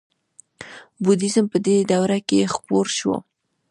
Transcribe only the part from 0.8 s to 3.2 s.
بودیزم په دې دوره کې خپور شو